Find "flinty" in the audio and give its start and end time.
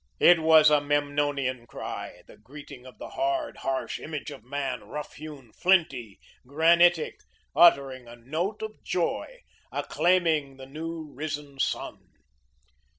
5.53-6.19